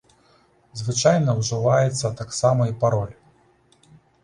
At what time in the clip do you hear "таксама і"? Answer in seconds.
2.23-2.77